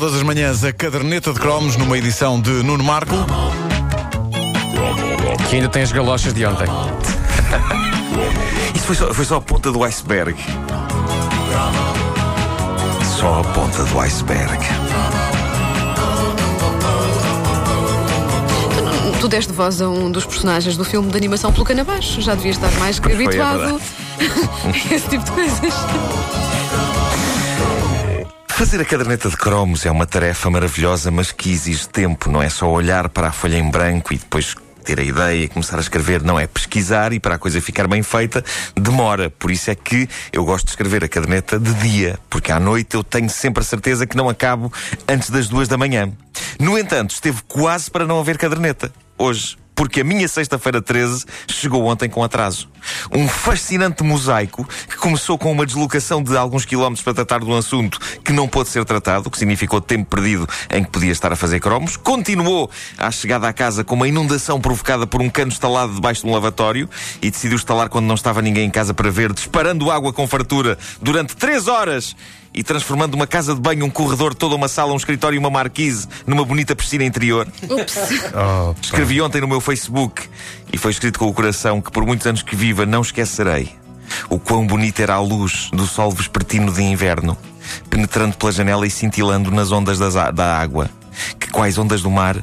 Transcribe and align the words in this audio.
Todas 0.00 0.14
as 0.14 0.22
manhãs 0.22 0.62
a 0.62 0.72
caderneta 0.72 1.32
de 1.32 1.40
cromos 1.40 1.76
numa 1.76 1.98
edição 1.98 2.40
de 2.40 2.62
Nuno 2.62 2.84
Marco. 2.84 3.16
Que 5.50 5.56
ainda 5.56 5.68
tem 5.68 5.82
as 5.82 5.90
galochas 5.90 6.32
de 6.32 6.46
ontem. 6.46 6.68
Isso 8.76 8.86
foi 8.86 8.94
só, 8.94 9.12
foi 9.12 9.24
só 9.24 9.36
a 9.38 9.40
ponta 9.40 9.72
do 9.72 9.82
iceberg. 9.82 10.38
Só 13.18 13.40
a 13.40 13.44
ponta 13.52 13.82
do 13.86 13.98
iceberg. 13.98 14.64
Tu 19.20 19.26
deste 19.26 19.52
voz 19.52 19.82
a 19.82 19.88
um 19.88 20.12
dos 20.12 20.24
personagens 20.24 20.76
do 20.76 20.84
filme 20.84 21.10
de 21.10 21.16
animação 21.16 21.52
pelo 21.52 21.64
cano 21.64 21.80
abaixo. 21.80 22.20
Já 22.20 22.36
devias 22.36 22.54
estar 22.54 22.70
mais 22.78 23.00
que 23.00 23.08
Pois 23.08 23.16
foi, 23.16 23.36
é 23.36 23.42
habituado 23.42 23.80
a 24.70 24.94
esse 24.94 25.08
tipo 25.08 25.24
de 25.24 25.30
coisas. 25.32 25.74
Fazer 28.58 28.80
a 28.80 28.84
caderneta 28.84 29.30
de 29.30 29.36
cromos 29.36 29.86
é 29.86 29.90
uma 29.90 30.04
tarefa 30.04 30.50
maravilhosa, 30.50 31.12
mas 31.12 31.30
que 31.30 31.48
exige 31.48 31.88
tempo. 31.88 32.28
Não 32.28 32.42
é 32.42 32.48
só 32.48 32.68
olhar 32.68 33.08
para 33.08 33.28
a 33.28 33.32
folha 33.32 33.56
em 33.56 33.70
branco 33.70 34.12
e 34.12 34.18
depois 34.18 34.56
ter 34.82 34.98
a 34.98 35.02
ideia 35.04 35.44
e 35.44 35.48
começar 35.48 35.76
a 35.76 35.80
escrever. 35.80 36.24
Não 36.24 36.40
é 36.40 36.44
pesquisar 36.48 37.12
e 37.12 37.20
para 37.20 37.36
a 37.36 37.38
coisa 37.38 37.60
ficar 37.60 37.86
bem 37.86 38.02
feita 38.02 38.44
demora. 38.74 39.30
Por 39.30 39.52
isso 39.52 39.70
é 39.70 39.76
que 39.76 40.08
eu 40.32 40.44
gosto 40.44 40.64
de 40.64 40.72
escrever 40.72 41.04
a 41.04 41.08
caderneta 41.08 41.56
de 41.56 41.72
dia, 41.74 42.18
porque 42.28 42.50
à 42.50 42.58
noite 42.58 42.96
eu 42.96 43.04
tenho 43.04 43.30
sempre 43.30 43.60
a 43.60 43.64
certeza 43.64 44.08
que 44.08 44.16
não 44.16 44.28
acabo 44.28 44.72
antes 45.06 45.30
das 45.30 45.46
duas 45.46 45.68
da 45.68 45.78
manhã. 45.78 46.12
No 46.58 46.76
entanto, 46.76 47.12
esteve 47.12 47.40
quase 47.46 47.88
para 47.88 48.08
não 48.08 48.18
haver 48.18 48.38
caderneta. 48.38 48.92
Hoje. 49.16 49.56
Porque 49.78 50.00
a 50.00 50.04
minha 50.04 50.26
sexta-feira 50.26 50.82
13 50.82 51.24
chegou 51.46 51.86
ontem 51.86 52.08
com 52.08 52.24
atraso. 52.24 52.68
Um 53.12 53.28
fascinante 53.28 54.02
mosaico 54.02 54.68
que 54.88 54.96
começou 54.96 55.38
com 55.38 55.52
uma 55.52 55.64
deslocação 55.64 56.20
de 56.20 56.36
alguns 56.36 56.64
quilómetros 56.64 57.04
para 57.04 57.14
tratar 57.14 57.38
de 57.38 57.46
um 57.46 57.56
assunto 57.56 58.00
que 58.24 58.32
não 58.32 58.48
pôde 58.48 58.70
ser 58.70 58.84
tratado, 58.84 59.30
que 59.30 59.38
significou 59.38 59.80
tempo 59.80 60.16
perdido 60.16 60.48
em 60.68 60.82
que 60.82 60.90
podia 60.90 61.12
estar 61.12 61.32
a 61.32 61.36
fazer 61.36 61.60
cromos. 61.60 61.96
Continuou 61.96 62.68
à 62.98 63.08
chegada 63.12 63.46
à 63.46 63.52
casa 63.52 63.84
com 63.84 63.94
uma 63.94 64.08
inundação 64.08 64.60
provocada 64.60 65.06
por 65.06 65.22
um 65.22 65.30
cano 65.30 65.52
instalado 65.52 65.94
debaixo 65.94 66.22
de 66.22 66.26
um 66.26 66.32
lavatório 66.32 66.90
e 67.22 67.30
decidiu 67.30 67.54
instalar 67.54 67.88
quando 67.88 68.06
não 68.06 68.16
estava 68.16 68.42
ninguém 68.42 68.66
em 68.66 68.70
casa 68.70 68.92
para 68.92 69.12
ver, 69.12 69.32
disparando 69.32 69.92
água 69.92 70.12
com 70.12 70.26
fartura 70.26 70.76
durante 71.00 71.36
três 71.36 71.68
horas 71.68 72.16
e 72.52 72.62
transformando 72.62 73.14
uma 73.14 73.26
casa 73.26 73.54
de 73.54 73.60
banho, 73.60 73.84
um 73.84 73.90
corredor, 73.90 74.34
toda 74.34 74.54
uma 74.54 74.68
sala, 74.68 74.92
um 74.92 74.96
escritório 74.96 75.36
e 75.36 75.38
uma 75.38 75.50
marquise 75.50 76.08
numa 76.26 76.44
bonita 76.44 76.74
piscina 76.74 77.04
interior. 77.04 77.46
Ups. 77.62 77.96
Escrevi 78.82 79.20
ontem 79.20 79.40
no 79.40 79.48
meu 79.48 79.60
Facebook 79.60 80.28
e 80.72 80.78
foi 80.78 80.90
escrito 80.90 81.18
com 81.18 81.26
o 81.26 81.32
coração 81.32 81.80
que 81.80 81.90
por 81.90 82.04
muitos 82.04 82.26
anos 82.26 82.42
que 82.42 82.56
viva 82.56 82.84
não 82.86 83.02
esquecerei 83.02 83.76
o 84.28 84.38
quão 84.38 84.66
bonita 84.66 85.02
era 85.02 85.14
a 85.14 85.20
luz 85.20 85.70
do 85.72 85.86
sol 85.86 86.10
vespertino 86.10 86.72
de 86.72 86.82
inverno, 86.82 87.36
penetrando 87.90 88.36
pela 88.36 88.52
janela 88.52 88.86
e 88.86 88.90
cintilando 88.90 89.50
nas 89.50 89.70
ondas 89.70 89.98
das 89.98 90.14
da 90.14 90.58
água, 90.58 90.90
que 91.38 91.50
quais 91.50 91.78
ondas 91.78 92.02
do 92.02 92.10
mar, 92.10 92.36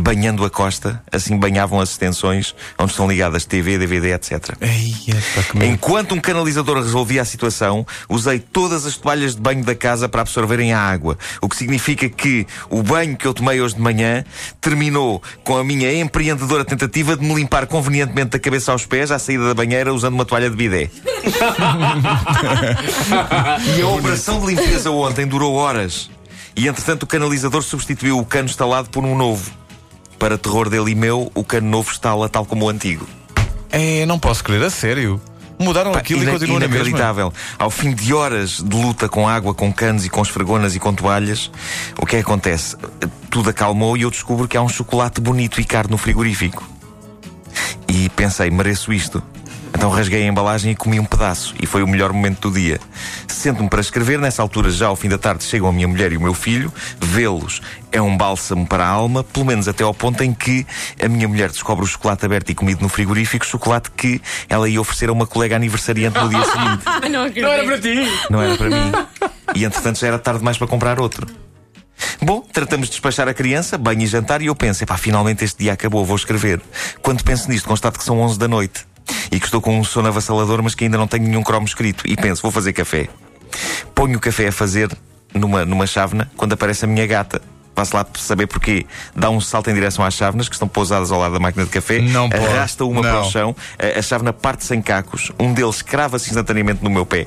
banhando 0.00 0.44
a 0.44 0.50
costa, 0.50 1.02
assim 1.10 1.36
banhavam 1.36 1.80
as 1.80 1.90
extensões 1.90 2.54
onde 2.78 2.90
estão 2.90 3.08
ligadas 3.08 3.44
TV, 3.44 3.78
DVD, 3.78 4.14
etc. 4.14 4.56
Ei. 4.60 4.94
Enquanto 5.66 6.14
um 6.14 6.20
canalizador 6.20 6.76
resolvia 6.76 7.22
a 7.22 7.24
situação, 7.24 7.86
usei 8.08 8.38
todas 8.38 8.86
as 8.86 8.96
toalhas 8.96 9.34
de 9.34 9.40
banho 9.40 9.64
da 9.64 9.74
casa 9.74 10.08
para 10.08 10.22
absorverem 10.22 10.72
a 10.72 10.80
água. 10.80 11.18
O 11.40 11.48
que 11.48 11.56
significa 11.56 12.08
que 12.08 12.46
o 12.68 12.82
banho 12.82 13.16
que 13.16 13.26
eu 13.26 13.34
tomei 13.34 13.60
hoje 13.60 13.74
de 13.74 13.80
manhã 13.80 14.24
terminou 14.60 15.22
com 15.44 15.56
a 15.56 15.64
minha 15.64 15.92
empreendedora 15.92 16.64
tentativa 16.64 17.16
de 17.16 17.24
me 17.24 17.34
limpar 17.34 17.66
convenientemente 17.66 18.30
da 18.30 18.38
cabeça 18.38 18.72
aos 18.72 18.86
pés 18.86 19.10
à 19.10 19.18
saída 19.18 19.48
da 19.48 19.54
banheira 19.54 19.92
usando 19.92 20.14
uma 20.14 20.24
toalha 20.24 20.48
de 20.48 20.56
bidé. 20.56 20.90
e 23.76 23.82
a 23.82 23.88
operação 23.88 24.40
de 24.40 24.46
limpeza 24.46 24.90
ontem 24.90 25.26
durou 25.26 25.54
horas. 25.54 26.10
E 26.56 26.68
entretanto 26.68 27.04
o 27.04 27.06
canalizador 27.06 27.62
substituiu 27.62 28.18
o 28.18 28.24
cano 28.24 28.48
instalado 28.48 28.90
por 28.90 29.04
um 29.04 29.16
novo. 29.16 29.59
Para 30.20 30.36
terror 30.36 30.68
dele 30.68 30.90
e 30.90 30.94
meu, 30.94 31.32
o 31.34 31.42
cano 31.42 31.68
novo 31.68 31.90
instala 31.90 32.28
tal 32.28 32.44
como 32.44 32.66
o 32.66 32.68
antigo. 32.68 33.08
É, 33.70 34.04
não 34.04 34.18
posso 34.18 34.44
crer, 34.44 34.62
a 34.62 34.68
sério. 34.68 35.18
Mudaram 35.58 35.92
Pá, 35.92 36.00
aquilo 36.00 36.22
e 36.22 36.26
continuam 36.26 36.60
na 36.60 36.68
mesma. 36.68 37.32
Ao 37.58 37.70
fim 37.70 37.94
de 37.94 38.12
horas 38.12 38.62
de 38.62 38.76
luta 38.76 39.08
com 39.08 39.26
água, 39.26 39.54
com 39.54 39.72
canos 39.72 40.04
e 40.04 40.10
com 40.10 40.20
esfregonas 40.20 40.76
e 40.76 40.78
com 40.78 40.92
toalhas, 40.92 41.50
o 41.98 42.04
que 42.04 42.16
é 42.16 42.18
que 42.18 42.24
acontece? 42.24 42.76
Tudo 43.30 43.48
acalmou 43.48 43.96
e 43.96 44.02
eu 44.02 44.10
descubro 44.10 44.46
que 44.46 44.58
há 44.58 44.62
um 44.62 44.68
chocolate 44.68 45.22
bonito 45.22 45.58
e 45.58 45.64
caro 45.64 45.88
no 45.90 45.96
frigorífico. 45.96 46.68
E 47.88 48.10
pensei, 48.10 48.50
mereço 48.50 48.92
isto. 48.92 49.22
Então 49.74 49.88
rasguei 49.88 50.22
a 50.22 50.26
embalagem 50.26 50.72
e 50.72 50.76
comi 50.76 51.00
um 51.00 51.06
pedaço. 51.06 51.54
E 51.58 51.66
foi 51.66 51.82
o 51.82 51.88
melhor 51.88 52.12
momento 52.12 52.50
do 52.50 52.54
dia. 52.54 52.78
Sento-me 53.40 53.70
para 53.70 53.80
escrever. 53.80 54.18
Nessa 54.18 54.42
altura, 54.42 54.70
já 54.70 54.88
ao 54.88 54.96
fim 54.96 55.08
da 55.08 55.16
tarde, 55.16 55.44
chegam 55.44 55.66
a 55.66 55.72
minha 55.72 55.88
mulher 55.88 56.12
e 56.12 56.16
o 56.18 56.20
meu 56.20 56.34
filho. 56.34 56.70
Vê-los 57.00 57.62
é 57.90 57.98
um 57.98 58.14
bálsamo 58.14 58.66
para 58.66 58.84
a 58.84 58.88
alma, 58.88 59.24
pelo 59.24 59.46
menos 59.46 59.66
até 59.66 59.82
ao 59.82 59.94
ponto 59.94 60.22
em 60.22 60.34
que 60.34 60.66
a 61.02 61.08
minha 61.08 61.26
mulher 61.26 61.48
descobre 61.48 61.82
o 61.82 61.88
chocolate 61.88 62.26
aberto 62.26 62.50
e 62.50 62.54
comido 62.54 62.82
no 62.82 62.88
frigorífico, 62.90 63.46
chocolate 63.46 63.92
que 63.92 64.20
ela 64.46 64.68
ia 64.68 64.78
oferecer 64.78 65.08
a 65.08 65.12
uma 65.12 65.26
colega 65.26 65.56
aniversariante 65.56 66.18
no 66.18 66.28
dia 66.28 66.44
seguinte. 66.44 66.82
Ah, 66.84 67.00
não. 67.08 67.30
Não 67.30 67.48
era 67.48 67.64
para 67.64 67.80
ti! 67.80 67.96
Não 68.28 68.42
era 68.42 68.56
para 68.58 68.68
mim. 68.68 68.92
E 69.54 69.64
entretanto 69.64 69.98
já 69.98 70.08
era 70.08 70.18
tarde 70.18 70.40
demais 70.40 70.58
para 70.58 70.66
comprar 70.66 71.00
outro. 71.00 71.26
Bom, 72.20 72.42
tratamos 72.42 72.88
de 72.88 72.92
despachar 72.92 73.26
a 73.26 73.32
criança, 73.32 73.78
banho 73.78 74.02
e 74.02 74.06
jantar, 74.06 74.42
e 74.42 74.46
eu 74.46 74.54
penso, 74.54 74.84
epá, 74.84 74.98
finalmente 74.98 75.46
este 75.46 75.60
dia 75.60 75.72
acabou, 75.72 76.04
vou 76.04 76.16
escrever. 76.16 76.60
Quando 77.00 77.24
penso 77.24 77.48
nisto, 77.48 77.66
constato 77.66 77.98
que 77.98 78.04
são 78.04 78.20
11 78.20 78.38
da 78.38 78.46
noite 78.46 78.84
e 79.32 79.40
que 79.40 79.46
estou 79.46 79.62
com 79.62 79.80
um 79.80 79.82
sono 79.82 80.08
avassalador, 80.08 80.62
mas 80.62 80.74
que 80.74 80.84
ainda 80.84 80.98
não 80.98 81.06
tenho 81.06 81.24
nenhum 81.24 81.42
cromo 81.42 81.64
escrito. 81.64 82.04
E 82.06 82.16
penso, 82.16 82.42
vou 82.42 82.50
fazer 82.50 82.74
café. 82.74 83.08
Ponho 83.94 84.16
o 84.16 84.20
café 84.20 84.48
a 84.48 84.52
fazer 84.52 84.90
numa, 85.34 85.64
numa 85.64 85.86
chávena 85.86 86.30
quando 86.36 86.52
aparece 86.52 86.84
a 86.84 86.88
minha 86.88 87.06
gata. 87.06 87.40
Passo 87.74 87.96
lá 87.96 88.04
para 88.04 88.20
saber 88.20 88.46
porquê. 88.46 88.84
Dá 89.14 89.30
um 89.30 89.40
salto 89.40 89.70
em 89.70 89.74
direção 89.74 90.04
às 90.04 90.12
chávenas 90.14 90.48
que 90.48 90.54
estão 90.54 90.68
pousadas 90.68 91.10
ao 91.12 91.20
lado 91.20 91.32
da 91.34 91.38
máquina 91.40 91.64
de 91.64 91.70
café. 91.70 92.00
Não 92.00 92.28
pode. 92.28 92.44
arrasta 92.44 92.84
uma 92.84 93.00
para 93.00 93.12
Não. 93.12 93.20
o 93.22 93.30
chão. 93.30 93.56
A, 93.78 93.98
a 93.98 94.02
chávena 94.02 94.32
parte 94.32 94.64
sem 94.64 94.82
cacos. 94.82 95.30
Um 95.38 95.52
deles 95.54 95.80
crava-se 95.80 96.28
instantaneamente 96.28 96.82
no 96.82 96.90
meu 96.90 97.06
pé, 97.06 97.26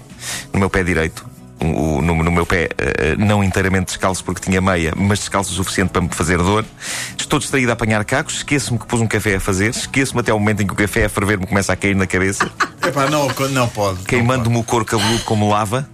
no 0.51 0.59
meu 0.59 0.69
pé 0.69 0.83
direito. 0.83 1.25
O- 1.61 2.01
no, 2.01 2.21
no 2.21 2.29
meu 2.31 2.45
pé, 2.45 2.67
eh, 2.77 3.15
não 3.17 3.41
inteiramente 3.41 3.85
descalço 3.85 4.21
porque 4.25 4.41
tinha 4.41 4.59
meia, 4.59 4.91
mas 4.97 5.19
descalço 5.19 5.49
o 5.53 5.55
suficiente 5.55 5.91
para 5.91 6.01
me 6.01 6.09
fazer 6.09 6.37
dor. 6.37 6.65
Estou 7.17 7.39
distraído 7.39 7.69
a 7.71 7.73
apanhar 7.73 8.03
cacos, 8.03 8.35
esqueço-me 8.37 8.77
que 8.77 8.85
pus 8.85 8.99
um 8.99 9.07
café 9.07 9.35
a 9.35 9.39
fazer, 9.39 9.69
esqueço-me 9.69 10.19
até 10.19 10.33
o 10.33 10.39
momento 10.39 10.61
em 10.61 10.67
que 10.67 10.73
o 10.73 10.75
café 10.75 11.05
a 11.05 11.09
ferver 11.09 11.39
me 11.39 11.47
começa 11.47 11.71
a 11.71 11.75
cair 11.77 11.95
na 11.95 12.05
cabeça, 12.05 12.51
Epá, 12.85 13.09
não, 13.09 13.29
não 13.51 13.69
pode. 13.69 13.99
queimando-me 14.03 14.57
o 14.57 14.63
couro 14.63 14.83
cabeludo 14.83 15.23
como 15.23 15.49
lava, 15.49 15.87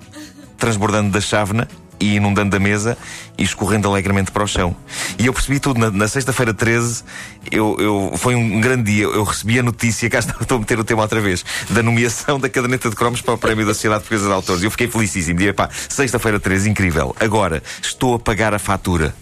transbordando 0.60 1.12
da 1.12 1.22
chávena 1.22 1.68
e 2.00 2.16
inundando 2.16 2.56
a 2.56 2.60
mesa 2.60 2.98
e 3.38 3.44
escorrendo 3.44 3.88
alegremente 3.88 4.32
para 4.32 4.44
o 4.44 4.48
chão. 4.48 4.76
E 5.18 5.26
eu 5.26 5.34
percebi 5.34 5.60
tudo. 5.60 5.80
Na, 5.80 5.92
na 5.92 6.08
sexta-feira 6.08 6.54
13, 6.54 7.04
eu, 7.52 7.76
eu, 7.80 8.14
foi 8.18 8.36
um 8.36 8.62
grande 8.62 8.92
dia. 8.92 9.06
Eu 9.06 9.24
recebi 9.24 9.60
a 9.60 9.64
notícia, 9.64 10.10
cá 10.10 10.20
estou 10.42 10.58
a 10.58 10.60
meter 10.60 10.80
o 10.80 10.84
tema 10.84 11.02
outra 11.02 11.20
vez, 11.20 11.44
da 11.70 11.84
nomeação 11.84 12.40
da 12.40 12.50
caderneta 12.50 12.90
de 12.90 12.96
cromos 12.96 13.22
para 13.22 13.34
o 13.34 13.38
Prémio 13.38 13.66
da 13.66 13.74
Sociedade 13.74 14.02
Portuguesa 14.02 14.28
de 14.28 14.34
Autores. 14.34 14.62
E 14.62 14.66
eu 14.66 14.72
fiquei 14.72 14.88
felicíssimo. 14.88 15.38
Dizia, 15.38 15.54
pá, 15.54 15.70
sexta-feira 15.90 16.40
13, 16.40 16.70
incrível. 16.70 17.16
Agora, 17.20 17.62
estou 17.82 18.16
a 18.16 18.20
pagar 18.20 18.54
a 18.54 18.60
fatura. 18.60 19.14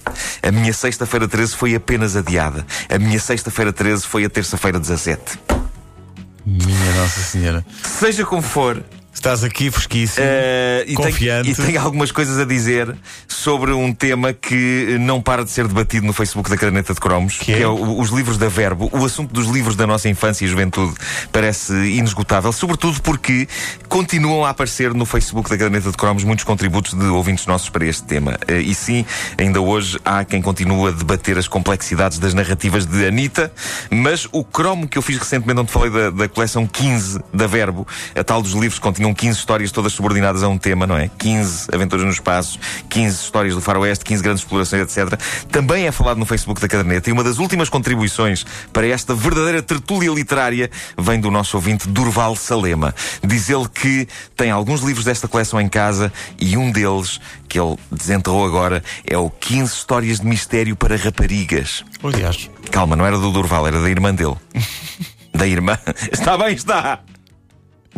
A 0.42 0.52
minha 0.52 0.74
sexta-feira 0.74 1.28
13 1.28 1.56
foi 1.56 1.76
apenas 1.76 2.16
adiada. 2.16 2.66
A 2.90 3.00
minha 3.00 3.20
sexta-feira 3.20 3.74
13 3.74 4.06
foi 4.06 4.26
a 4.26 4.30
terça-feira 4.30 4.80
17. 4.80 5.38
pode. 5.47 5.68
Minha 6.46 6.94
Nossa 6.96 7.20
Senhora. 7.20 7.66
Seja 7.84 8.26
como 8.26 8.42
for, 8.42 8.81
Estás 9.17 9.44
aqui 9.44 9.72
fresquíssimo, 9.72 10.23
Eh, 10.29 10.85
e, 10.89 10.94
confiante. 10.94 11.51
tenho, 11.55 11.66
e 11.67 11.72
tenho 11.72 11.81
algumas 11.83 12.11
coisas 12.11 12.38
a 12.38 12.45
dizer 12.45 12.95
sobre 13.28 13.72
um 13.72 13.91
tema 13.91 14.31
que 14.31 14.95
não 15.00 15.19
para 15.19 15.44
de 15.44 15.50
ser 15.50 15.67
debatido 15.67 16.05
no 16.05 16.13
Facebook 16.13 16.47
da 16.51 16.55
Caderneta 16.55 16.94
de 16.94 17.00
Cromos, 17.00 17.35
Que 17.39 17.53
é? 17.53 17.67
o- 17.67 18.00
os 18.00 18.11
livros 18.11 18.38
da 18.38 18.47
Verbo. 18.47 18.88
O 18.94 19.03
assunto 19.03 19.33
dos 19.33 19.47
livros 19.47 19.75
da 19.75 19.88
nossa 19.88 20.07
infância 20.07 20.45
e 20.45 20.47
juventude 20.47 20.94
parece 21.31 21.73
inesgotável, 21.73 22.51
sobretudo 22.51 23.01
porque 23.01 23.47
continuam 23.89 24.45
a 24.45 24.51
aparecer 24.51 24.94
no 24.94 25.03
Facebook 25.03 25.49
da 25.49 25.57
Caderneta 25.57 25.89
de 25.89 25.97
Cromos 25.97 26.23
muitos 26.23 26.45
contributos 26.45 26.94
de 26.94 27.05
ouvintes 27.07 27.47
nossos 27.47 27.69
para 27.69 27.85
este 27.88 28.03
tema. 28.03 28.38
Eh, 28.47 28.61
E 28.61 28.75
sim, 28.75 29.03
ainda 29.35 29.59
hoje 29.59 29.97
há 30.05 30.23
quem 30.25 30.43
continue 30.43 30.90
a 30.90 30.91
debater 30.91 31.40
as 31.40 31.47
complexidades 31.47 32.20
das 32.20 32.35
narrativas 32.35 32.85
de 32.85 33.03
Anitta, 33.08 33.52
mas 33.90 34.28
o 34.31 34.43
cromo 34.43 34.87
que 34.87 34.96
eu 34.96 35.02
fiz 35.02 35.17
recentemente, 35.17 35.59
onde 35.59 35.72
falei 35.72 35.90
da, 35.90 36.11
da 36.11 36.29
coleção 36.29 36.67
15 36.67 37.20
da 37.34 37.47
Verbo, 37.47 37.87
a 38.16 38.23
tal 38.23 38.43
dos 38.43 38.52
livros 38.53 38.75
que 38.75 38.81
continham 38.81 39.07
15 39.14 39.40
histórias 39.40 39.72
todas 39.72 39.94
subordinadas 39.94 40.44
a 40.44 40.48
um 40.48 40.58
tema, 40.58 40.88
não 40.88 40.98
é? 40.98 41.09
15 41.18 41.68
aventuras 41.74 42.06
no 42.06 42.12
espaço, 42.12 42.59
15 42.90 43.16
histórias 43.24 43.56
do 43.56 43.62
faroeste, 43.62 44.06
15 44.06 44.24
grandes 44.24 44.44
explorações, 44.44 44.84
etc. 44.84 45.20
Também 45.52 45.86
é 45.88 45.92
falado 45.92 46.18
no 46.18 46.26
Facebook 46.26 46.62
da 46.62 46.68
Caderneta 46.68 47.09
e 47.09 47.14
uma 47.14 47.24
das 47.24 47.38
últimas 47.38 47.70
contribuições 47.70 48.46
para 48.72 48.88
esta 48.88 49.14
verdadeira 49.14 49.62
tertúlia 49.62 50.12
literária 50.12 50.70
vem 50.98 51.20
do 51.20 51.32
nosso 51.32 51.58
ouvinte 51.58 51.88
Durval 51.88 52.36
Salema. 52.36 52.94
Diz 53.24 53.50
ele 53.50 53.68
que 53.68 54.08
tem 54.36 54.52
alguns 54.52 54.82
livros 54.82 55.06
desta 55.06 55.28
coleção 55.28 55.59
em 55.59 55.68
casa 55.68 56.12
e 56.40 56.58
um 56.58 56.72
deles, 56.72 57.20
que 57.48 57.59
ele 57.59 57.78
desenterrou 57.92 58.46
agora, 58.46 58.84
é 59.06 59.18
o 59.18 59.30
15 59.30 59.74
Histórias 59.74 60.20
de 60.20 60.26
Mistério 60.26 60.76
para 60.76 60.96
Raparigas. 60.96 61.84
Aliás, 62.04 62.50
Calma, 62.72 62.96
não 62.96 63.06
era 63.06 63.18
do 63.18 63.32
Durval, 63.32 63.68
era 63.68 63.82
da 63.82 63.90
irmã 63.90 64.14
dele. 64.14 64.36
da 65.34 65.48
irmã. 65.48 65.78
Está 66.12 66.38
bem, 66.38 66.54
está! 66.56 67.00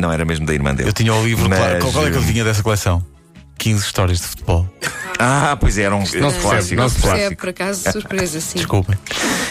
Não 0.00 0.10
era 0.10 0.24
mesmo 0.24 0.46
da 0.46 0.54
irmã 0.54 0.74
dele. 0.74 0.88
eu 0.88 0.92
tinha 0.92 1.12
o 1.12 1.22
livro, 1.22 1.48
Mas, 1.48 1.58
claro. 1.58 1.92
Qual, 1.92 2.06
é 2.06 2.10
que 2.10 2.16
eu 2.16 2.24
tinha 2.24 2.42
dessa 2.42 2.62
coleção? 2.62 3.04
15 3.58 3.84
histórias 3.84 4.18
de 4.20 4.26
futebol. 4.26 4.66
Ah, 5.18 5.54
pois 5.60 5.76
é, 5.76 5.82
era 5.82 5.94
um 5.94 5.98
não 5.98 6.06
se 6.06 6.18
clássico. 6.18 6.48
percebe, 6.48 6.76
não 6.76 6.88
se 6.88 6.98
clássico. 6.98 7.32
É, 7.32 7.36
por 7.36 7.48
acaso, 7.50 7.92
surpresa, 7.92 8.40
sim. 8.40 8.56
Desculpem. 8.56 8.96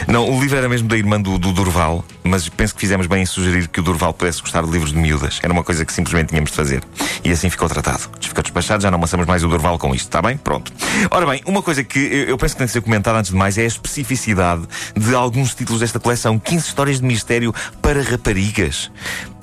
Não, 0.08 0.28
o 0.28 0.42
livro 0.42 0.58
era 0.58 0.68
mesmo 0.68 0.88
da 0.88 0.98
irmã 0.98 1.22
do, 1.22 1.38
do 1.38 1.54
Durval, 1.54 2.04
mas 2.24 2.50
penso 2.50 2.74
que 2.74 2.82
fizemos 2.82 3.06
bem 3.06 3.22
em 3.22 3.26
sugerir 3.28 3.68
que 3.68 3.80
o 3.80 3.84
Durval 3.84 4.12
pudesse 4.12 4.42
gostar 4.42 4.64
de 4.64 4.72
livros 4.72 4.92
de 4.92 4.98
miúdas. 4.98 5.40
Era 5.44 5.54
uma 5.54 5.64
coisa 5.64 5.86
que 5.86 5.94
simplesmente 5.94 6.30
tínhamos 6.30 6.50
de 6.50 6.56
fazer. 6.56 6.84
E 7.24 7.30
assim 7.30 7.52
ficou 7.52 7.70
tratado. 7.70 8.10
Ficou 8.20 8.42
despachado, 8.42 8.82
já 8.82 8.90
não 8.90 8.98
amassamos 8.98 9.28
mais 9.28 9.44
o 9.44 9.48
Durval 9.48 9.78
com 9.78 9.94
isto, 9.94 10.06
está 10.06 10.24
bem? 10.24 10.38
Pronto. 10.38 10.74
Ora 11.12 11.28
bem, 11.28 11.44
uma 11.46 11.62
coisa 11.62 11.84
que 11.84 12.00
eu, 12.00 12.30
eu 12.30 12.38
penso 12.40 12.56
que 12.56 12.58
tem 12.58 12.66
de 12.66 12.74
ser 12.74 12.82
comentada 12.82 13.20
antes 13.20 13.30
de 13.30 13.38
mais 13.38 13.60
é 13.60 13.62
a 13.62 13.68
especificidade 13.68 14.64
de 14.98 15.14
alguns 15.14 15.54
títulos 15.54 15.82
desta 15.82 16.00
coleção. 16.00 16.40
15 16.40 16.66
histórias 16.66 17.00
de 17.00 17.06
mistério 17.06 17.54
para 17.80 18.02
raparigas. 18.02 18.90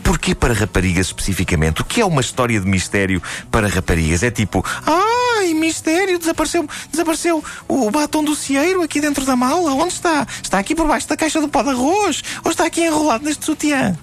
Porquê 0.06 0.34
para 0.36 0.54
raparigas 0.54 1.06
especificamente? 1.08 1.82
O 1.82 1.84
que 1.84 2.00
é 2.00 2.04
uma 2.04 2.20
história 2.20 2.60
de 2.60 2.66
mistério 2.66 3.20
para 3.50 3.66
raparigas? 3.66 4.22
É 4.22 4.30
tipo, 4.30 4.64
ai, 4.86 5.52
mistério, 5.52 6.16
desapareceu, 6.18 6.68
desapareceu 6.92 7.42
o 7.66 7.90
batom 7.90 8.22
do 8.22 8.36
cieiro 8.36 8.82
aqui 8.82 9.00
dentro 9.00 9.24
da 9.24 9.34
mala. 9.34 9.72
Onde 9.74 9.94
está? 9.94 10.24
Está 10.42 10.60
aqui 10.60 10.74
por 10.76 10.86
baixo 10.86 11.08
da 11.08 11.16
caixa 11.16 11.40
do 11.40 11.48
pó 11.48 11.62
de 11.64 11.70
arroz? 11.70 12.22
Ou 12.44 12.52
está 12.52 12.64
aqui 12.66 12.82
enrolado 12.84 13.24
neste 13.24 13.44
sutiã? 13.44 13.98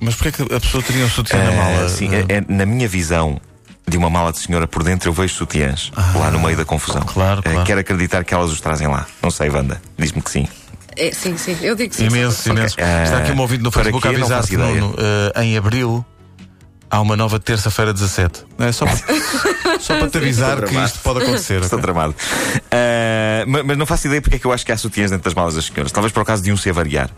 Mas 0.00 0.16
porquê 0.16 0.32
que 0.44 0.54
a 0.54 0.60
pessoa 0.60 0.82
teria 0.82 1.04
um 1.04 1.08
sutiã 1.08 1.38
na 1.38 1.50
Ah, 1.50 1.54
mala? 1.54 1.88
sim, 1.88 2.08
é- 2.12 2.36
é- 2.36 2.44
na 2.48 2.66
minha 2.66 2.88
visão 2.88 3.40
de 3.86 3.96
uma 3.96 4.10
mala 4.10 4.32
de 4.32 4.38
senhora 4.40 4.66
por 4.66 4.82
dentro, 4.82 5.08
eu 5.08 5.12
vejo 5.12 5.34
sutiãs 5.34 5.92
lá 6.16 6.30
no 6.32 6.40
meio 6.40 6.56
da 6.56 6.64
confusão. 6.64 7.02
claro, 7.02 7.40
Eh, 7.44 7.50
claro. 7.50 7.64
Quero 7.66 7.80
acreditar 7.80 8.24
que 8.24 8.34
elas 8.34 8.50
os 8.50 8.60
trazem 8.60 8.88
lá. 8.88 9.06
Não 9.22 9.30
sei, 9.30 9.48
Wanda. 9.50 9.80
Diz-me 9.96 10.20
que 10.20 10.30
sim. 10.32 10.48
É, 10.98 11.12
sim, 11.12 11.36
sim, 11.36 11.56
eu 11.62 11.74
digo 11.76 11.94
sim. 11.94 12.06
Imenso, 12.06 12.48
imenso. 12.48 12.76
Ah, 12.80 13.04
Está 13.04 13.18
aqui 13.18 13.32
um 13.32 13.40
ouvido 13.40 13.62
no 13.62 13.70
Facebook 13.70 14.06
a 14.06 14.10
avisar 14.10 14.44
que. 14.46 14.56
Nuno, 14.56 14.94
eh, 14.98 15.42
em 15.44 15.56
abril 15.56 16.04
há 16.90 17.00
uma 17.00 17.16
nova 17.16 17.38
terça-feira 17.38 17.92
17. 17.92 18.44
Não 18.56 18.66
é 18.66 18.72
só 18.72 18.86
para, 18.86 18.96
só 19.80 19.98
para 19.98 20.10
te 20.10 20.16
avisar 20.18 20.62
que 20.64 20.74
isto 20.76 20.98
pode 21.00 21.22
acontecer. 21.22 21.62
Estou 21.62 21.78
ok? 21.78 21.82
tramado. 21.82 22.14
Ah, 22.70 23.27
ma- 23.46 23.62
mas 23.62 23.76
não 23.78 23.86
faço 23.86 24.06
ideia 24.06 24.20
porque 24.22 24.36
é 24.36 24.38
que 24.38 24.46
eu 24.46 24.52
acho 24.52 24.64
que 24.64 24.72
há 24.72 24.76
sutiãs 24.76 25.10
dentro 25.10 25.24
das 25.24 25.34
malas 25.34 25.54
das 25.54 25.66
senhoras. 25.66 25.92
Talvez 25.92 26.12
por 26.12 26.24
causa 26.24 26.42
de 26.42 26.52
um 26.52 26.56
se 26.56 26.68
avariar. 26.70 27.10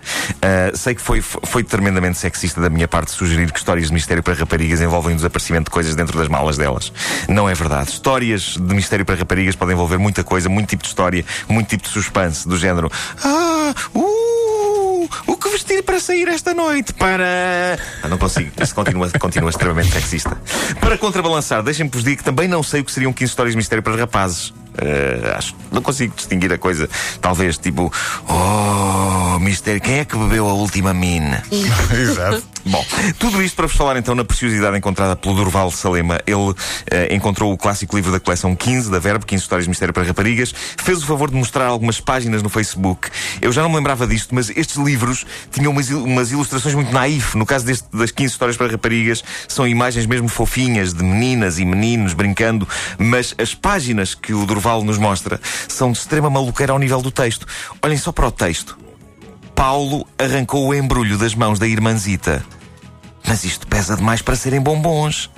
Ah, 0.43 0.71
sei 0.75 0.95
que 0.95 1.01
foi, 1.03 1.21
foi 1.21 1.63
tremendamente 1.65 2.19
sexista 2.19 2.61
da 2.61 2.71
minha 2.71 2.89
parte 2.89 3.11
sugerir 3.13 3.51
que 3.53 3.59
histórias 3.59 3.89
de 3.89 3.95
mistério 3.95 4.23
para 4.23 4.35
raparigas 4.35 4.81
envolvem 4.81 5.13
o 5.13 5.17
desaparecimento 5.17 5.65
de 5.65 5.71
coisas 5.71 5.95
dentro 5.95 6.19
das 6.19 6.29
malas 6.29 6.57
delas. 6.57 6.93
Não 7.29 7.49
é 7.49 7.55
verdade. 7.55 7.91
Histórias 7.91 8.57
de 8.57 8.75
mistério 8.75 9.05
para 9.05 9.17
raparigas 9.17 9.57
podem 9.57 9.75
envolver 9.75 9.99
muita 9.99 10.23
coisa, 10.25 10.49
muito 10.49 10.69
tipo 10.69 10.83
de 10.83 10.89
história, 10.89 11.25
muito 11.49 11.69
tipo 11.69 11.83
de 11.85 11.89
suspense, 11.91 12.49
do 12.49 12.57
género. 12.57 12.91
Ah, 13.25 13.75
uh, 13.95 15.09
o 15.27 15.37
que 15.37 15.49
vestir 15.51 15.83
para 15.83 15.99
sair 16.01 16.29
esta 16.29 16.53
noite? 16.55 16.93
Para. 16.95 17.79
Ah, 18.03 18.09
não 18.09 18.19
consigo. 18.19 18.51
Isso 18.63 18.75
continua, 18.75 19.11
continua 19.19 19.51
extremamente 19.51 19.91
sexista. 19.93 20.37
Para 20.81 20.97
contrabalançar, 20.99 21.63
deixem-me 21.63 21.91
vos 21.91 22.03
dizer 22.05 22.17
que 22.17 22.25
também 22.25 22.47
não 22.49 22.63
sei 22.63 22.81
o 22.81 22.85
que 22.85 22.93
seriam 22.93 23.13
15 23.13 23.31
histórias 23.31 23.53
de 23.55 23.57
mistério 23.57 23.83
para 23.83 23.97
rapazes. 23.97 24.53
Eh, 24.79 25.35
acho 25.37 25.55
não 25.73 25.83
consigo 25.83 26.15
distinguir 26.17 26.53
a 26.53 26.59
coisa. 26.59 26.89
Talvez 27.21 27.57
tipo, 27.59 27.93
oh, 28.29 29.39
mistério, 29.39 29.81
quem 29.81 29.99
é 30.01 30.05
que 30.05 30.17
bebeu 30.17 30.49
a 30.49 30.53
última 30.55 30.93
mina? 30.95 31.43
Exato. 31.93 32.43
Bom, 32.67 32.85
tudo 33.19 33.43
isto 33.43 33.57
para 33.57 33.67
vos 33.67 33.75
falar 33.75 33.97
então 33.97 34.15
na 34.15 34.23
preciosidade 34.23 34.77
encontrada 34.77 35.17
pelo 35.17 35.35
Durval 35.35 35.71
Salema. 35.71 36.21
Ele 36.27 36.55
eh, 36.91 37.15
encontrou 37.15 37.53
o 37.53 37.57
clássico 37.57 37.97
livro 37.97 38.13
da 38.13 38.21
coleção 38.21 38.55
15 38.55 38.91
da 38.91 38.99
Verbo, 38.99 39.25
15 39.25 39.43
Histórias 39.43 39.65
de 39.65 39.71
Mistério 39.71 39.95
para 39.95 40.03
Raparigas. 40.03 40.53
Fez 40.77 41.03
o 41.03 41.07
favor 41.07 41.31
de 41.31 41.37
mostrar 41.37 41.67
algumas 41.67 42.01
páginas 42.01 42.43
no 42.43 42.51
Facebook. 42.51 43.09
Eu 43.41 43.51
já 43.51 43.63
não 43.63 43.71
me 43.71 43.77
lembrava 43.77 44.07
disto, 44.07 44.35
mas 44.35 44.51
estes 44.51 44.77
livros 44.77 45.25
tinham 45.51 45.73
umas, 45.73 45.89
il- 45.89 46.03
umas 46.05 46.33
ilustrações 46.33 46.75
muito 46.75 46.93
naif. 46.93 47.35
No 47.37 47.47
caso 47.47 47.65
deste, 47.65 47.87
das 47.95 48.11
15 48.11 48.33
Histórias 48.33 48.57
para 48.59 48.71
Raparigas, 48.71 49.25
são 49.49 49.67
imagens 49.67 50.05
mesmo 50.05 50.29
fofinhas 50.29 50.93
de 50.93 51.03
meninas 51.03 51.59
e 51.59 51.65
meninos 51.65 52.13
brincando, 52.13 52.69
mas 52.99 53.35
as 53.39 53.55
páginas 53.55 54.15
que 54.15 54.35
o 54.35 54.45
Durval 54.45 54.60
nos 54.85 54.99
mostra 54.99 55.41
são 55.69 55.93
de 55.93 55.99
extrema 55.99 56.31
maluqueira 56.31 56.73
ao 56.73 56.79
nível 56.79 57.03
do 57.03 57.11
texto. 57.11 57.47
Olhem 57.83 57.97
só 57.97 58.13
para 58.13 58.29
o 58.29 58.31
texto. 58.31 58.79
Paulo 59.55 60.07
arrancou 60.19 60.67
o 60.67 60.75
embrulho 60.75 61.19
das 61.19 61.35
mãos 61.35 61.59
da 61.59 61.67
irmãzita. 61.67 62.45
Mas 63.27 63.45
isto 63.45 63.67
pesa 63.67 63.97
demais 63.97 64.23
para 64.23 64.37
serem 64.37 64.61
bombons. 64.61 65.31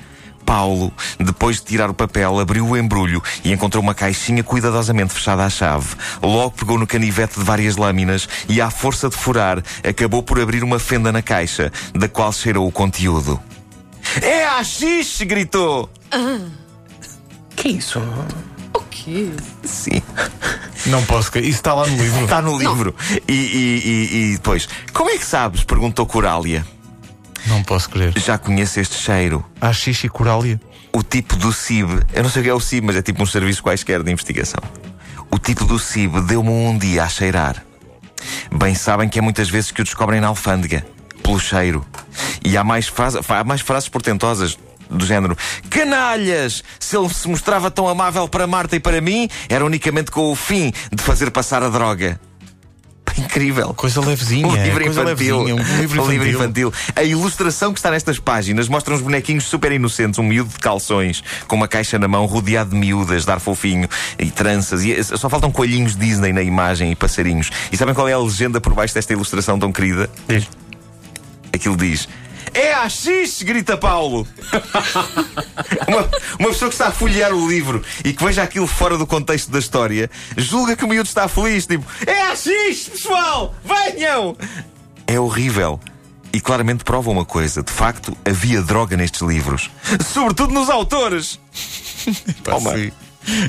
Paulo, 0.45 0.93
depois 1.19 1.57
de 1.57 1.65
tirar 1.65 1.89
o 1.89 1.95
papel, 1.95 2.39
abriu 2.39 2.67
o 2.67 2.77
embrulho 2.77 3.23
e 3.45 3.53
encontrou 3.53 3.83
uma 3.83 3.95
caixinha 3.95 4.43
cuidadosamente 4.43 5.13
fechada 5.13 5.45
à 5.45 5.51
chave. 5.51 5.95
Logo 6.23 6.51
pegou 6.51 6.79
no 6.79 6.87
canivete 6.87 7.39
de 7.39 7.45
várias 7.45 7.77
lâminas 7.77 8.29
e, 8.49 8.61
à 8.61 8.71
força 8.71 9.09
de 9.09 9.17
furar, 9.17 9.63
acabou 9.83 10.23
por 10.23 10.41
abrir 10.41 10.63
uma 10.63 10.79
fenda 10.79 11.11
na 11.11 11.23
caixa, 11.23 11.73
da 11.95 12.09
qual 12.09 12.33
cheirou 12.33 12.67
o 12.67 12.73
conteúdo. 12.73 13.41
É 14.21 14.45
a 14.45 14.63
xixi! 14.63 15.25
gritou! 15.25 15.89
Que 17.57 17.69
isso? 17.69 18.01
Quê? 19.05 19.31
Sim. 19.65 20.01
Não 20.87 21.05
posso. 21.05 21.37
Isso 21.39 21.49
está 21.49 21.75
lá 21.75 21.87
no 21.87 21.97
livro. 21.97 22.23
Está 22.23 22.41
no 22.41 22.57
livro. 22.57 22.95
E, 23.27 23.33
e, 23.33 23.83
e, 23.85 24.17
e 24.17 24.33
depois, 24.35 24.69
como 24.93 25.11
é 25.11 25.19
que 25.19 25.25
sabes? 25.25 25.65
perguntou 25.65 26.07
Corália. 26.07 26.65
Não 27.47 27.65
posso 27.65 27.91
crer. 27.91 28.17
Já 28.17 28.39
conheço 28.39 28.79
este 28.79 28.95
cheiro. 28.97 29.45
Há 29.61 29.73
xixi 29.73 30.09
corália. 30.09 30.61
O 30.93 31.03
tipo 31.03 31.35
do 31.35 31.53
CIB, 31.53 32.03
eu 32.13 32.23
não 32.23 32.31
sei 32.31 32.43
o 32.43 32.45
que 32.45 32.51
é 32.51 32.55
o 32.55 32.61
CIB, 32.61 32.87
mas 32.87 32.97
é 32.97 33.03
tipo 33.03 33.21
um 33.21 33.27
serviço 33.27 33.61
quaisquer 33.63 34.03
de 34.05 34.13
investigação. 34.13 34.61
O 35.31 35.39
tipo 35.39 35.65
do 35.65 35.79
CIB 35.79 36.21
deu-me 36.23 36.51
um 36.51 36.79
dia 36.79 37.03
a 37.03 37.09
cheirar. 37.09 37.65
Bem 38.55 38.75
sabem 38.77 39.09
que 39.09 39.19
é 39.19 39.23
muitas 39.23 39.49
vezes 39.49 39.73
que 39.73 39.81
o 39.81 39.85
descobrem 39.85 40.21
na 40.21 40.29
alfândega, 40.29 40.87
pelo 41.23 41.41
cheiro. 41.41 41.85
E 42.45 42.57
há 42.57 42.63
mais, 42.63 42.93
há 43.29 43.43
mais 43.43 43.63
frases 43.63 43.89
portentosas. 43.89 44.57
Do 44.93 45.07
género, 45.07 45.37
canalhas! 45.71 46.63
Se 46.79 46.97
ele 46.97 47.09
se 47.09 47.27
mostrava 47.29 47.71
tão 47.71 47.89
amável 47.89 48.29
para 48.29 48.47
Marta 48.47 48.77
e 48.77 48.81
para 48.81 49.01
mim, 49.01 49.29
era 49.49 49.65
unicamente 49.65 50.11
com 50.11 50.31
o 50.31 50.37
fim 50.37 50.73
de 50.93 51.03
fazer 51.03 51.31
passar 51.31 51.63
a 51.63 51.69
droga. 51.69 52.21
Incrível. 53.19 53.75
Coisa 53.75 54.01
levezinha. 54.01 54.47
Um 54.47 54.55
livro 54.55 54.85
coisa 54.85 55.03
infantil. 55.03 55.43
levezinha. 55.43 55.55
Um 55.55 55.81
livro 55.81 56.03
Um 56.03 56.11
livro 56.11 56.29
infantil. 56.29 56.69
infantil. 56.69 56.93
A 56.97 57.03
ilustração 57.03 57.73
que 57.73 57.79
está 57.79 57.91
nestas 57.91 58.19
páginas 58.19 58.69
mostra 58.69 58.95
uns 58.95 59.01
bonequinhos 59.01 59.45
super 59.45 59.71
inocentes, 59.73 60.19
um 60.19 60.23
miúdo 60.23 60.51
de 60.51 60.59
calções, 60.59 61.23
com 61.47 61.57
uma 61.57 61.69
caixa 61.69 61.99
na 61.99 62.09
mão, 62.09 62.25
rodeado 62.27 62.71
de 62.71 62.77
miúdas, 62.77 63.25
dar 63.25 63.39
fofinho 63.39 63.89
e 64.19 64.31
tranças. 64.31 64.83
E 64.83 64.93
eh, 64.93 65.03
só 65.03 65.29
faltam 65.29 65.51
coelhinhos 65.51 65.95
Disney 65.97 66.33
na 66.33 66.43
imagem 66.43 66.91
e 66.93 66.97
passarinhos. 66.97 67.51
E 67.71 67.77
sabem 67.77 67.95
qual 67.95 68.09
é 68.09 68.13
a 68.13 68.19
legenda 68.19 68.61
por 68.61 68.73
baixo 68.75 68.95
desta 68.95 69.13
ilustração 69.13 69.59
tão 69.59 69.73
querida? 69.73 70.09
Diz. 70.29 70.49
Aquilo 71.53 71.77
diz. 71.77 72.09
É 72.55 72.75
a 72.75 72.89
X! 72.89 73.43
grita 73.43 73.77
Paulo. 73.77 74.27
uma, 75.89 76.09
uma 76.39 76.49
pessoa 76.51 76.69
que 76.69 76.75
está 76.75 76.89
a 76.89 76.93
folhear 76.93 77.33
o 77.33 77.49
livro 77.49 77.83
e 78.05 78.13
que 78.13 78.25
veja 78.25 78.43
aquilo 78.43 78.67
fora 78.67 78.99
do 78.99 79.07
contexto 79.07 79.51
da 79.51 79.59
história 79.59 80.11
julga 80.37 80.77
que 80.77 80.85
o 80.85 80.89
miúdo 80.89 81.09
está 81.09 81.29
feliz. 81.29 81.67
Tipo, 81.67 81.85
é 82.07 82.23
a 82.23 82.37
X, 82.37 82.89
pessoal! 82.89 83.55
Venham! 83.65 84.37
É 85.07 85.19
horrível. 85.19 85.81
E 86.33 86.41
claramente 86.41 86.85
prova 86.85 87.11
uma 87.11 87.25
coisa: 87.25 87.63
de 87.63 87.73
facto, 87.73 88.17
havia 88.25 88.63
droga 88.63 88.97
nestes 88.97 89.21
livros. 89.23 89.71
Sobretudo 90.13 90.53
nos 90.55 90.71
autores. 90.71 91.39
Pá, 92.43 92.59
sim. 92.59 92.91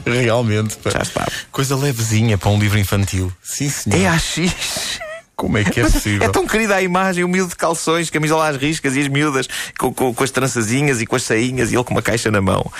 Realmente. 0.05 0.77
pá. 0.77 0.91
Já 0.91 1.01
está. 1.01 1.27
Coisa 1.51 1.75
levezinha 1.75 2.37
para 2.37 2.49
um 2.49 2.59
livro 2.59 2.77
infantil. 2.77 3.31
Sim, 3.41 3.69
senhor. 3.69 3.99
É 3.99 4.07
a 4.07 4.19
X. 4.19 4.99
Como 5.43 5.57
é 5.57 5.63
que 5.65 5.81
é 5.81 5.83
possível? 5.83 6.25
É 6.25 6.31
tão 6.31 6.47
querida 6.47 6.75
a 6.75 6.81
imagem, 6.81 7.21
o 7.21 7.27
miúdo 7.27 7.49
de 7.49 7.57
calções, 7.57 8.09
camisola 8.09 8.47
às 8.47 8.55
riscas 8.55 8.95
e 8.95 9.01
as 9.01 9.09
miúdas 9.09 9.49
com, 9.77 9.93
com, 9.93 10.13
com 10.13 10.23
as 10.23 10.31
trançazinhas 10.31 11.01
e 11.01 11.05
com 11.05 11.17
as 11.17 11.23
sainhas 11.23 11.69
e 11.69 11.75
ele 11.75 11.83
com 11.83 11.93
uma 11.93 12.01
caixa 12.01 12.31
na 12.31 12.39
mão. 12.39 12.71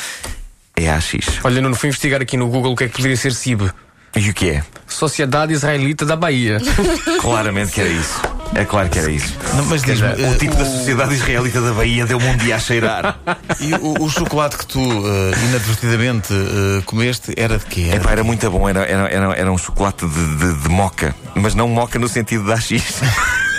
É 0.74 0.90
a 0.90 0.98
X. 1.02 1.26
Olha, 1.44 1.62
Nuno, 1.62 1.76
fui 1.76 1.90
investigar 1.90 2.22
aqui 2.22 2.38
no 2.38 2.48
Google 2.48 2.72
o 2.72 2.76
que 2.78 2.86
é 2.86 2.88
que 2.88 2.96
poderia 2.96 3.18
ser 3.18 3.34
CIB. 3.34 3.70
E 4.16 4.30
o 4.30 4.34
que 4.34 4.50
é? 4.50 4.64
Sociedade 4.88 5.52
Israelita 5.52 6.06
da 6.06 6.16
Bahia. 6.16 6.62
Claramente 7.20 7.74
que 7.74 7.82
era 7.82 7.90
isso. 7.90 8.22
É 8.56 8.66
claro 8.66 8.88
que 8.90 9.00
era 9.00 9.12
isso. 9.12 9.34
Não, 9.56 9.66
mas 9.66 9.82
diz-me, 9.84 10.10
O 10.10 10.34
eh, 10.34 10.38
tipo 10.38 10.56
da 10.56 10.66
Sociedade 10.66 11.14
Israelita 11.16 11.60
da 11.60 11.74
Bahia 11.74 12.06
deu-me 12.06 12.26
um 12.28 12.38
dia 12.38 12.56
a 12.56 12.60
cheirar. 12.60 13.18
E 13.60 13.74
o, 13.74 14.04
o 14.04 14.10
chocolate 14.10 14.58
que 14.58 14.66
tu 14.68 14.80
eh, 14.80 15.32
inadvertidamente 15.50 16.32
eh, 16.34 16.82
comeste 16.86 17.34
era 17.36 17.58
de 17.58 17.66
quê? 17.66 17.90
Epá, 17.94 18.12
era 18.12 18.24
muito 18.24 18.50
bom, 18.52 18.70
era, 18.70 18.82
era, 18.86 19.08
era, 19.10 19.34
era 19.34 19.52
um 19.52 19.58
chocolate 19.58 20.06
de, 20.08 20.36
de, 20.38 20.54
de 20.62 20.70
moca. 20.70 21.16
Mas 21.36 21.56
não 21.56 21.68
moca 21.68 21.98
no 21.98 22.08
sentido 22.08 22.46
da 22.46 22.60
X. 22.60 23.02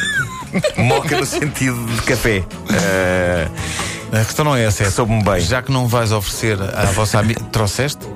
moca 0.77 1.17
no 1.19 1.27
sentido 1.27 1.85
de 1.87 2.03
café. 2.03 2.45
Eh, 2.73 3.49
A 4.13 4.25
questão 4.25 4.45
não 4.45 4.55
é 4.55 4.65
essa. 4.65 4.85
É, 4.85 4.91
Soube-me 4.91 5.25
bem. 5.25 5.41
Já 5.41 5.61
que 5.61 5.73
não 5.73 5.89
vais 5.89 6.13
oferecer 6.13 6.57
à 6.63 6.85
vossa 6.93 7.19
amiga. 7.19 7.41
Trouxeste? 7.51 8.07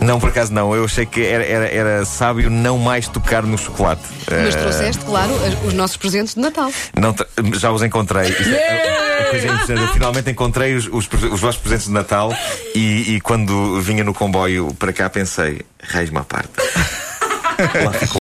Não, 0.00 0.18
por 0.20 0.28
acaso 0.30 0.52
não. 0.52 0.74
Eu 0.74 0.84
achei 0.84 1.04
que 1.06 1.24
era, 1.24 1.44
era, 1.44 1.66
era 1.68 2.04
sábio 2.04 2.48
não 2.50 2.78
mais 2.78 3.08
tocar 3.08 3.42
no 3.42 3.58
chocolate. 3.58 4.02
Mas 4.30 4.54
Eh, 4.54 4.58
trouxeste, 4.58 5.04
claro, 5.04 5.32
os 5.66 5.74
nossos 5.74 5.96
presentes 5.96 6.34
de 6.34 6.40
Natal. 6.40 6.70
Não 6.98 7.12
tra- 7.12 7.26
já 7.54 7.70
os 7.72 7.82
encontrei. 7.82 8.28
Isto 8.30 8.48
é- 8.48 9.20
a 9.20 9.30
coisa 9.30 9.46
é 9.46 9.50
interessante. 9.50 9.80
Eu 9.82 9.88
finalmente 9.92 10.30
encontrei 10.30 10.74
os, 10.74 10.86
os, 10.86 11.08
os 11.32 11.40
vossos 11.40 11.60
presentes 11.60 11.86
de 11.86 11.92
Natal 11.92 12.32
e, 12.74 13.16
e 13.16 13.20
quando 13.20 13.80
vinha 13.80 14.04
no 14.04 14.14
comboio 14.14 14.72
para 14.78 14.92
cá 14.92 15.10
pensei, 15.10 15.62
reis-me 15.80 16.18
à 16.18 16.22
parte. 16.22 16.50
Lá 17.84 17.90
ficou 17.98 18.16